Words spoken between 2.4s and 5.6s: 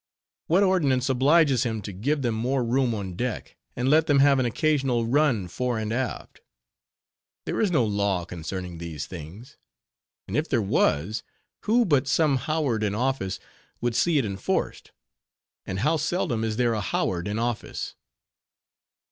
room on deck, and let them have an occasional run